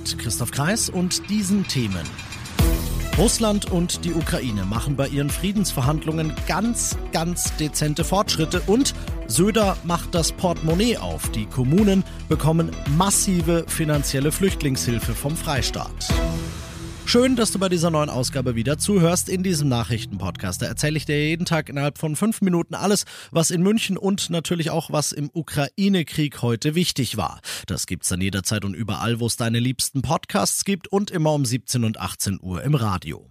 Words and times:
Mit 0.00 0.18
Christoph 0.18 0.50
Kreis 0.50 0.88
und 0.88 1.28
diesen 1.28 1.68
Themen. 1.68 2.06
Russland 3.18 3.70
und 3.70 4.02
die 4.06 4.14
Ukraine 4.14 4.64
machen 4.64 4.96
bei 4.96 5.06
ihren 5.08 5.28
Friedensverhandlungen 5.28 6.32
ganz, 6.48 6.96
ganz 7.12 7.54
dezente 7.56 8.02
Fortschritte 8.02 8.62
und 8.66 8.94
Söder 9.26 9.76
macht 9.84 10.14
das 10.14 10.32
Portemonnaie 10.32 10.96
auf. 10.96 11.30
Die 11.32 11.44
Kommunen 11.44 12.02
bekommen 12.30 12.70
massive 12.96 13.66
finanzielle 13.68 14.32
Flüchtlingshilfe 14.32 15.12
vom 15.12 15.36
Freistaat. 15.36 16.08
Schön, 17.10 17.34
dass 17.34 17.50
du 17.50 17.58
bei 17.58 17.68
dieser 17.68 17.90
neuen 17.90 18.08
Ausgabe 18.08 18.54
wieder 18.54 18.78
zuhörst 18.78 19.28
in 19.28 19.42
diesem 19.42 19.68
Nachrichtenpodcast. 19.68 20.62
Da 20.62 20.66
erzähle 20.66 20.96
ich 20.96 21.06
dir 21.06 21.26
jeden 21.26 21.44
Tag 21.44 21.68
innerhalb 21.68 21.98
von 21.98 22.14
fünf 22.14 22.40
Minuten 22.40 22.76
alles, 22.76 23.04
was 23.32 23.50
in 23.50 23.64
München 23.64 23.98
und 23.98 24.30
natürlich 24.30 24.70
auch 24.70 24.92
was 24.92 25.10
im 25.10 25.28
Ukraine-Krieg 25.32 26.40
heute 26.40 26.76
wichtig 26.76 27.16
war. 27.16 27.40
Das 27.66 27.86
gibt's 27.86 28.10
dann 28.10 28.20
jederzeit 28.20 28.64
und 28.64 28.74
überall, 28.74 29.18
wo 29.18 29.26
es 29.26 29.36
deine 29.36 29.58
liebsten 29.58 30.02
Podcasts 30.02 30.64
gibt 30.64 30.86
und 30.86 31.10
immer 31.10 31.32
um 31.32 31.44
17 31.44 31.82
und 31.82 31.98
18 31.98 32.38
Uhr 32.40 32.62
im 32.62 32.76
Radio. 32.76 33.28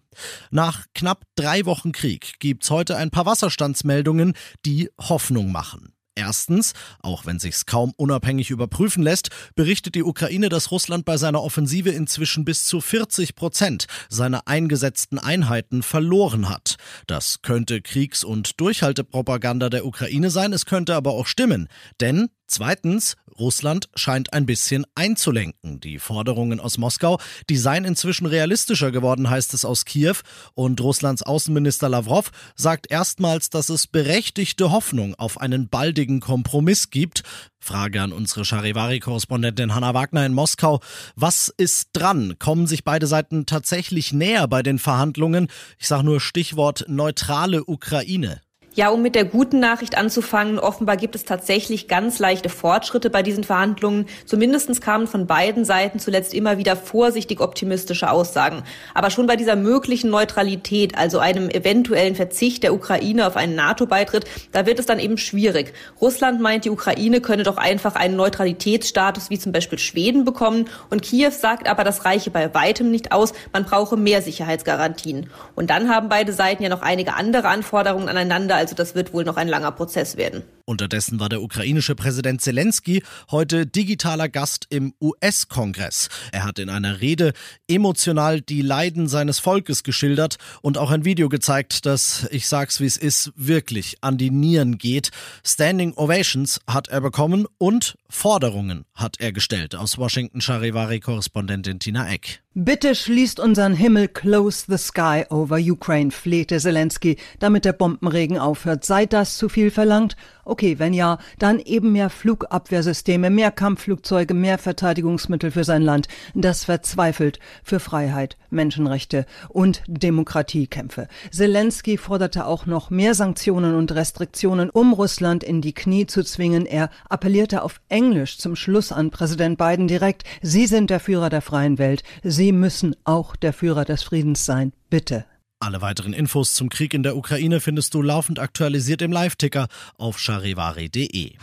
Nach 0.52 0.86
knapp 0.94 1.24
drei 1.36 1.66
Wochen 1.66 1.94
Krieg 1.94 2.38
gibt's 2.40 2.72
heute 2.72 2.98
ein 2.98 3.12
paar 3.12 3.28
Wasserstandsmeldungen, 3.28 4.34
die 4.66 4.90
Hoffnung 5.00 5.54
machen. 5.54 5.94
Erstens, 6.20 6.74
auch 7.02 7.26
wenn 7.26 7.40
sich's 7.40 7.66
kaum 7.66 7.94
unabhängig 7.96 8.50
überprüfen 8.50 9.02
lässt, 9.02 9.30
berichtet 9.56 9.96
die 9.96 10.04
Ukraine, 10.04 10.50
dass 10.50 10.70
Russland 10.70 11.06
bei 11.06 11.16
seiner 11.16 11.42
Offensive 11.42 11.92
inzwischen 11.92 12.44
bis 12.44 12.66
zu 12.66 12.82
40 12.82 13.36
Prozent 13.36 13.88
seiner 14.10 14.46
eingesetzten 14.46 15.18
Einheiten 15.18 15.82
verloren 15.82 16.50
hat. 16.50 16.76
Das 17.08 17.42
könnte 17.42 17.82
Kriegs- 17.82 18.24
und 18.24 18.60
Durchhaltepropaganda 18.60 19.70
der 19.70 19.86
Ukraine 19.86 20.30
sein, 20.30 20.54
es 20.54 20.66
könnte 20.66 20.96
aber 20.96 21.12
auch 21.12 21.28
stimmen. 21.28 21.68
Denn 22.00 22.30
Zweitens, 22.52 23.16
Russland 23.38 23.90
scheint 23.94 24.34
ein 24.34 24.48
bisschen 24.48 24.84
einzulenken. 24.96 25.80
Die 25.80 26.00
Forderungen 26.00 26.60
aus 26.60 26.80
Moskau, 26.80 27.20
die 27.48 27.58
seien 27.58 27.86
inzwischen 27.86 28.26
realistischer 28.26 28.92
geworden, 28.92 29.30
heißt 29.30 29.54
es 29.54 29.66
aus 29.66 29.86
Kiew. 29.86 30.16
Und 30.56 30.82
Russlands 30.82 31.22
Außenminister 31.22 31.90
Lavrov 31.90 32.32
sagt 32.56 32.90
erstmals, 32.90 33.52
dass 33.52 33.70
es 33.70 33.86
berechtigte 33.86 34.72
Hoffnung 34.72 35.14
auf 35.14 35.40
einen 35.40 35.70
baldigen 35.70 36.22
Kompromiss 36.22 36.90
gibt. 36.90 37.22
Frage 37.60 38.02
an 38.02 38.12
unsere 38.12 38.46
Charivari-Korrespondentin 38.46 39.76
Hanna 39.76 39.94
Wagner 39.94 40.26
in 40.26 40.34
Moskau. 40.34 40.80
Was 41.16 41.50
ist 41.50 41.90
dran? 41.94 42.36
Kommen 42.40 42.68
sich 42.68 42.84
beide 42.84 43.06
Seiten 43.06 43.46
tatsächlich 43.46 44.14
näher 44.14 44.48
bei 44.48 44.64
den 44.64 44.80
Verhandlungen? 44.80 45.50
Ich 45.78 45.88
sage 45.88 46.04
nur 46.04 46.22
Stichwort 46.22 46.86
neutrale 46.88 47.66
Ukraine. 47.66 48.42
Ja, 48.80 48.92
um 48.92 49.02
mit 49.02 49.14
der 49.14 49.26
guten 49.26 49.60
Nachricht 49.60 49.98
anzufangen, 49.98 50.58
offenbar 50.58 50.96
gibt 50.96 51.14
es 51.14 51.26
tatsächlich 51.26 51.90
ganz 51.90 52.18
leichte 52.18 52.48
Fortschritte 52.48 53.10
bei 53.10 53.24
diesen 53.24 53.44
Verhandlungen. 53.44 54.06
Zumindest 54.26 54.80
kamen 54.80 55.06
von 55.06 55.28
beiden 55.28 55.66
Seiten 55.66 56.00
zuletzt 56.00 56.34
immer 56.34 56.58
wieder 56.58 56.78
vorsichtig 56.78 57.42
optimistische 57.42 58.10
Aussagen. 58.10 58.64
Aber 58.94 59.10
schon 59.10 59.28
bei 59.28 59.36
dieser 59.36 59.58
möglichen 59.58 60.10
Neutralität, 60.10 60.98
also 60.98 61.20
einem 61.20 61.50
eventuellen 61.50 62.16
Verzicht 62.16 62.64
der 62.64 62.74
Ukraine 62.74 63.28
auf 63.28 63.36
einen 63.36 63.54
NATO-Beitritt, 63.54 64.24
da 64.54 64.66
wird 64.66 64.80
es 64.80 64.86
dann 64.86 65.00
eben 65.00 65.18
schwierig. 65.18 65.74
Russland 66.00 66.40
meint, 66.40 66.64
die 66.64 66.70
Ukraine 66.70 67.20
könne 67.20 67.44
doch 67.44 67.58
einfach 67.58 67.96
einen 67.96 68.16
Neutralitätsstatus 68.16 69.30
wie 69.30 69.40
zum 69.40 69.52
Beispiel 69.52 69.78
Schweden 69.78 70.24
bekommen. 70.24 70.70
Und 70.90 71.02
Kiew 71.02 71.32
sagt 71.32 71.68
aber, 71.68 71.84
das 71.84 72.06
reiche 72.06 72.32
bei 72.32 72.54
weitem 72.54 72.92
nicht 72.92 73.12
aus. 73.12 73.34
Man 73.52 73.66
brauche 73.66 73.98
mehr 73.98 74.22
Sicherheitsgarantien. 74.22 75.30
Und 75.56 75.70
dann 75.70 75.90
haben 75.90 76.08
beide 76.08 76.32
Seiten 76.32 76.64
ja 76.64 76.70
noch 76.70 76.82
einige 76.82 77.16
andere 77.16 77.50
Anforderungen 77.50 78.08
aneinander 78.08 78.56
also 78.56 78.69
das 78.76 78.96
wird 78.96 79.14
wohl 79.14 79.24
noch 79.24 79.38
ein 79.38 79.48
langer 79.48 79.72
Prozess 79.72 80.18
werden. 80.18 80.44
Unterdessen 80.70 81.20
war 81.20 81.30
der 81.30 81.42
ukrainische 81.42 81.96
Präsident 81.96 82.42
Zelensky 82.42 83.02
heute 83.32 83.66
digitaler 83.66 84.30
Gast 84.30 84.68
im 84.70 84.94
US-Kongress. 85.02 86.10
Er 86.32 86.46
hat 86.46 86.60
in 86.60 86.70
einer 86.70 87.02
Rede 87.02 87.34
emotional 87.68 88.40
die 88.40 88.62
Leiden 88.62 89.08
seines 89.08 89.40
Volkes 89.40 89.82
geschildert 89.82 90.38
und 90.62 90.78
auch 90.78 90.92
ein 90.92 91.06
Video 91.06 91.28
gezeigt, 91.28 91.88
das, 91.88 92.28
ich 92.30 92.48
sag's 92.48 92.80
wie 92.80 92.86
es 92.86 92.98
ist, 92.98 93.34
wirklich 93.36 93.98
an 94.02 94.20
die 94.20 94.30
Nieren 94.30 94.78
geht. 94.78 95.10
Standing 95.44 95.94
Ovations 95.96 96.60
hat 96.68 96.88
er 96.90 97.02
bekommen 97.02 97.48
und 97.58 97.96
Forderungen 98.08 98.86
hat 98.94 99.20
er 99.20 99.32
gestellt. 99.32 99.76
Aus 99.76 99.98
Washington 99.98 100.40
Charivari-Korrespondentin 100.40 101.80
Tina 101.80 102.12
Eck. 102.12 102.44
Bitte 102.56 102.94
schließt 102.94 103.40
unseren 103.40 103.74
Himmel, 103.74 104.08
close 104.08 104.66
the 104.68 104.78
sky 104.78 105.24
over 105.30 105.58
Ukraine, 105.58 106.12
flehte 106.12 106.58
Zelensky, 106.58 107.18
damit 107.40 107.64
der 107.64 107.74
Bombenregen 107.74 108.38
aufhört. 108.38 108.84
Sei 108.84 109.06
das 109.06 109.38
zu 109.38 109.50
viel 109.50 109.72
verlangt? 109.72 110.18
Okay, 110.50 110.80
wenn 110.80 110.96
ja, 110.96 111.20
dann 111.38 111.60
eben 111.60 111.92
mehr 111.92 112.10
Flugabwehrsysteme, 112.10 113.30
mehr 113.30 113.52
Kampfflugzeuge, 113.52 114.34
mehr 114.34 114.58
Verteidigungsmittel 114.58 115.52
für 115.52 115.64
sein 115.64 115.84
Land, 115.84 116.08
das 116.34 116.66
verzweifelt 116.66 117.40
für 117.64 117.80
Freiheit, 117.80 118.36
Menschenrechte 118.50 119.28
und 119.50 119.84
Demokratiekämpfe. 119.86 121.08
Zelensky 121.30 121.98
forderte 121.98 122.48
auch 122.48 122.66
noch 122.66 122.90
mehr 122.90 123.14
Sanktionen 123.14 123.76
und 123.76 123.92
Restriktionen, 123.92 124.72
um 124.72 124.92
Russland 124.92 125.44
in 125.44 125.62
die 125.62 125.74
Knie 125.74 126.08
zu 126.08 126.24
zwingen. 126.24 126.66
Er 126.66 126.90
appellierte 127.08 127.62
auf 127.62 127.80
Englisch 127.88 128.40
zum 128.40 128.56
Schluss 128.56 128.92
an 128.92 129.12
Präsident 129.12 129.60
Biden 129.60 129.88
direkt. 129.88 130.24
Sie 130.42 130.66
sind 130.66 130.90
der 130.90 131.00
Führer 131.00 131.30
der 131.30 131.44
freien 131.44 131.78
Welt. 131.78 132.02
Sie 132.24 132.54
müssen 132.54 132.96
auch 133.04 133.36
der 133.36 133.54
Führer 133.54 133.86
des 133.86 134.02
Friedens 134.02 134.48
sein. 134.48 134.74
Bitte. 134.90 135.26
Alle 135.62 135.82
weiteren 135.82 136.14
Infos 136.14 136.54
zum 136.54 136.70
Krieg 136.70 136.94
in 136.94 137.04
der 137.04 137.18
Ukraine 137.18 137.60
findest 137.60 137.94
du 137.94 138.02
laufend 138.02 138.40
aktualisiert 138.40 139.02
im 139.02 139.12
Live-Ticker 139.12 139.68
auf 139.98 140.18
charivari.de. 140.18 141.34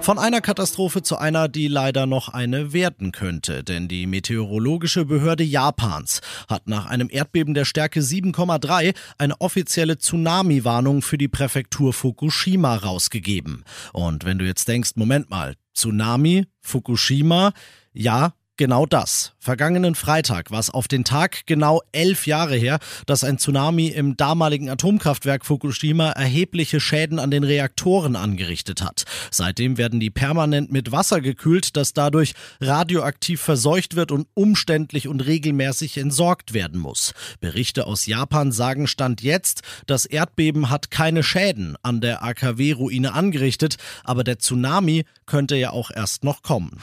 Von 0.00 0.18
einer 0.18 0.40
Katastrophe 0.40 1.02
zu 1.02 1.18
einer, 1.18 1.48
die 1.48 1.68
leider 1.68 2.06
noch 2.06 2.30
eine 2.30 2.72
werden 2.72 3.12
könnte, 3.12 3.62
denn 3.62 3.88
die 3.88 4.06
meteorologische 4.06 5.04
Behörde 5.04 5.44
Japans 5.44 6.22
hat 6.48 6.66
nach 6.66 6.86
einem 6.86 7.08
Erdbeben 7.10 7.52
der 7.52 7.66
Stärke 7.66 8.00
7,3 8.00 8.94
eine 9.18 9.38
offizielle 9.42 9.98
Tsunami-Warnung 9.98 11.02
für 11.02 11.18
die 11.18 11.28
Präfektur 11.28 11.92
Fukushima 11.92 12.74
rausgegeben. 12.76 13.64
Und 13.92 14.24
wenn 14.24 14.38
du 14.38 14.46
jetzt 14.46 14.66
denkst, 14.66 14.92
Moment 14.94 15.28
mal, 15.28 15.56
Tsunami, 15.74 16.46
Fukushima, 16.62 17.52
ja, 17.92 18.32
genau 18.62 18.86
das. 18.86 19.32
Vergangenen 19.40 19.96
Freitag 19.96 20.52
war 20.52 20.60
es 20.60 20.70
auf 20.70 20.86
den 20.86 21.02
Tag 21.02 21.46
genau 21.46 21.82
elf 21.90 22.28
Jahre 22.28 22.54
her, 22.54 22.78
dass 23.06 23.24
ein 23.24 23.38
Tsunami 23.38 23.88
im 23.88 24.16
damaligen 24.16 24.70
Atomkraftwerk 24.70 25.44
Fukushima 25.44 26.10
erhebliche 26.10 26.78
Schäden 26.78 27.18
an 27.18 27.32
den 27.32 27.42
Reaktoren 27.42 28.14
angerichtet 28.14 28.80
hat. 28.80 29.02
Seitdem 29.32 29.78
werden 29.78 29.98
die 29.98 30.10
permanent 30.10 30.70
mit 30.70 30.92
Wasser 30.92 31.20
gekühlt, 31.20 31.76
das 31.76 31.92
dadurch 31.92 32.34
radioaktiv 32.60 33.40
verseucht 33.40 33.96
wird 33.96 34.12
und 34.12 34.28
umständlich 34.34 35.08
und 35.08 35.26
regelmäßig 35.26 35.98
entsorgt 35.98 36.54
werden 36.54 36.80
muss. 36.80 37.14
Berichte 37.40 37.88
aus 37.88 38.06
Japan 38.06 38.52
sagen 38.52 38.86
Stand 38.86 39.22
jetzt, 39.22 39.62
das 39.88 40.06
Erdbeben 40.06 40.70
hat 40.70 40.92
keine 40.92 41.24
Schäden 41.24 41.76
an 41.82 42.00
der 42.00 42.22
AKW-Ruine 42.22 43.12
angerichtet, 43.12 43.74
aber 44.04 44.22
der 44.22 44.38
Tsunami 44.38 45.04
könnte 45.26 45.56
ja 45.56 45.70
auch 45.70 45.90
erst 45.90 46.22
noch 46.22 46.44
kommen. 46.44 46.78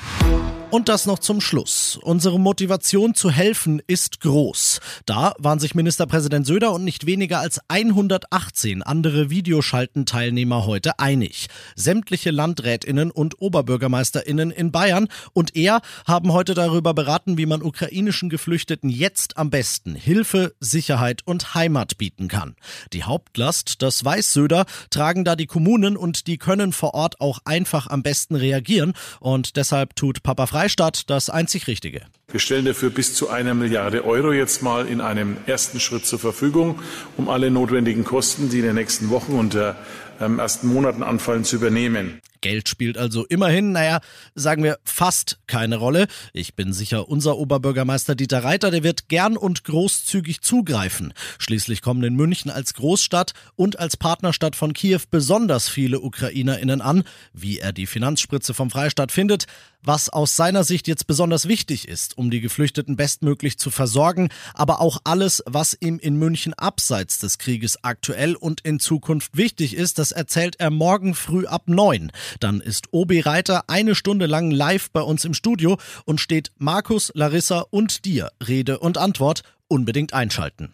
Und 0.71 0.87
das 0.87 1.07
noch 1.07 1.17
zum 1.17 1.41
Schluss. 1.41 1.97
Unsere 2.03 2.39
Motivation 2.39 3.15
zu 3.15 3.31
helfen 3.31 3.81
ist 3.87 4.21
groß. 4.21 4.81
Da 5.07 5.33
waren 5.39 5.57
sich 5.57 5.73
Ministerpräsident 5.73 6.45
Söder 6.45 6.73
und 6.73 6.83
nicht 6.83 7.07
weniger 7.07 7.39
als 7.39 7.59
118 7.69 8.83
andere 8.83 9.31
Videoschaltenteilnehmer 9.31 10.67
heute 10.67 10.99
einig. 10.99 11.47
Sämtliche 11.75 12.29
Landrätinnen 12.29 13.09
und 13.09 13.41
Oberbürgermeisterinnen 13.41 14.51
in 14.51 14.71
Bayern 14.71 15.07
und 15.33 15.55
er 15.55 15.81
haben 16.05 16.33
heute 16.33 16.53
darüber 16.53 16.93
beraten, 16.93 17.39
wie 17.39 17.47
man 17.47 17.63
ukrainischen 17.63 18.29
Geflüchteten 18.29 18.91
jetzt 18.91 19.37
am 19.37 19.49
besten 19.49 19.95
Hilfe, 19.95 20.53
Sicherheit 20.59 21.23
und 21.25 21.55
Heimat 21.55 21.97
bieten 21.97 22.27
kann. 22.27 22.55
Die 22.93 23.05
Hauptlast, 23.05 23.81
das 23.81 24.05
weiß 24.05 24.33
Söder, 24.33 24.65
tragen 24.91 25.25
da 25.25 25.35
die 25.35 25.47
Kommunen 25.47 25.97
und 25.97 26.27
die 26.27 26.37
können 26.37 26.73
vor 26.73 26.93
Ort 26.93 27.19
auch 27.21 27.39
einfach 27.45 27.87
am 27.87 28.03
besten 28.03 28.35
reagieren 28.35 28.93
und 29.19 29.57
deshalb 29.57 29.95
tut 29.95 30.21
Papa 30.21 30.45
Freistadt 30.59 31.09
das 31.09 31.29
einzig 31.29 31.67
Richtige. 31.67 32.01
Wir 32.31 32.39
stellen 32.39 32.65
dafür 32.65 32.91
bis 32.91 33.15
zu 33.15 33.29
einer 33.29 33.55
Milliarde 33.55 34.05
Euro 34.05 34.31
jetzt 34.31 34.61
mal 34.61 34.87
in 34.87 35.01
einem 35.01 35.37
ersten 35.47 35.79
Schritt 35.79 36.05
zur 36.05 36.19
Verfügung, 36.19 36.79
um 37.17 37.27
alle 37.27 37.49
notwendigen 37.49 38.03
Kosten, 38.03 38.49
die 38.49 38.59
in 38.59 38.65
den 38.65 38.75
nächsten 38.75 39.09
Wochen 39.09 39.33
und 39.33 39.55
äh, 39.55 39.73
ersten 40.19 40.67
Monaten 40.67 41.01
anfallen, 41.01 41.43
zu 41.43 41.55
übernehmen. 41.55 42.21
Geld 42.41 42.69
spielt 42.69 42.97
also 42.97 43.25
immerhin, 43.25 43.73
naja, 43.73 43.99
sagen 44.33 44.63
wir 44.63 44.79
fast 44.85 45.39
keine 45.47 45.75
Rolle. 45.75 46.07
Ich 46.31 46.55
bin 46.55 46.71
sicher, 46.71 47.09
unser 47.09 47.37
Oberbürgermeister 47.37 48.15
Dieter 48.15 48.43
Reiter, 48.43 48.71
der 48.71 48.83
wird 48.83 49.09
gern 49.09 49.35
und 49.35 49.65
großzügig 49.65 50.41
zugreifen. 50.41 51.13
Schließlich 51.37 51.81
kommen 51.81 52.03
in 52.03 52.15
München 52.15 52.49
als 52.49 52.73
Großstadt 52.75 53.33
und 53.55 53.79
als 53.79 53.97
Partnerstadt 53.97 54.55
von 54.55 54.73
Kiew 54.73 55.01
besonders 55.11 55.67
viele 55.67 55.99
UkrainerInnen 55.99 56.81
an. 56.81 57.03
Wie 57.33 57.59
er 57.59 57.73
die 57.73 57.87
Finanzspritze 57.87 58.53
vom 58.53 58.69
Freistaat 58.69 59.11
findet, 59.11 59.45
was 59.83 60.09
aus 60.09 60.35
seiner 60.35 60.63
Sicht 60.63 60.87
jetzt 60.87 61.07
besonders 61.07 61.47
wichtig 61.47 61.89
ist, 61.89 62.17
um 62.19 62.29
die 62.29 62.41
Geflüchteten 62.41 62.97
bestmöglich 62.97 63.57
zu 63.57 63.71
versorgen, 63.71 64.29
aber 64.53 64.81
auch 64.81 64.99
alles, 65.05 65.41
was 65.45 65.75
ihm 65.79 65.97
in 65.97 66.17
München 66.17 66.53
abseits 66.53 67.17
des 67.17 67.37
Krieges 67.37 67.83
aktuell 67.83 68.35
und 68.35 68.61
in 68.61 68.79
Zukunft 68.79 69.37
wichtig 69.37 69.75
ist, 69.75 69.97
das 69.97 70.11
erzählt 70.11 70.57
er 70.59 70.69
morgen 70.69 71.15
früh 71.15 71.47
ab 71.47 71.63
neun. 71.67 72.11
Dann 72.41 72.59
ist 72.59 72.89
Obi 72.91 73.21
Reiter 73.21 73.63
eine 73.67 73.95
Stunde 73.95 74.25
lang 74.25 74.51
live 74.51 74.91
bei 74.91 75.01
uns 75.01 75.23
im 75.23 75.33
Studio 75.33 75.77
und 76.05 76.19
steht 76.19 76.51
Markus, 76.57 77.11
Larissa 77.15 77.65
und 77.71 78.03
dir 78.03 78.31
Rede 78.45 78.79
und 78.79 78.97
Antwort. 78.97 79.43
Unbedingt 79.69 80.13
einschalten. 80.13 80.73